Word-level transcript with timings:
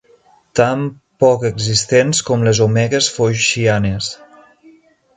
Tan 0.59 0.85
poc 1.25 1.45
existents 1.51 2.23
com 2.31 2.49
les 2.49 2.65
omegues 2.69 3.13
foixianes. 3.21 4.13